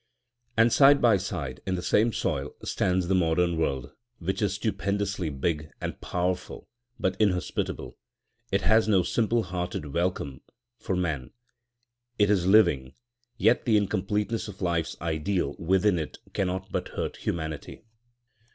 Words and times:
And 0.57 0.73
side 0.73 0.99
by 0.99 1.17
side, 1.17 1.61
in 1.67 1.75
the 1.75 1.83
same 1.83 2.11
soil, 2.11 2.55
stands 2.63 3.07
the 3.07 3.13
modern 3.13 3.55
world, 3.55 3.91
which 4.17 4.41
is 4.41 4.55
stupendously 4.55 5.29
big 5.29 5.69
and 5.79 6.01
powerful, 6.01 6.67
but 6.99 7.15
inhospitable. 7.21 7.99
It 8.51 8.61
has 8.61 8.87
no 8.87 9.03
simple 9.03 9.43
hearted 9.43 9.93
welcome 9.93 10.41
for 10.79 10.95
man. 10.95 11.33
It 12.17 12.31
is 12.31 12.47
living; 12.47 12.95
yet 13.37 13.65
the 13.65 13.77
incompleteness 13.77 14.47
of 14.47 14.59
life's 14.63 14.97
ideal 15.01 15.55
within 15.59 15.99
it 15.99 16.17
cannot 16.33 16.71
but 16.71 16.87
hurt 16.87 17.17
humanity. 17.17 17.83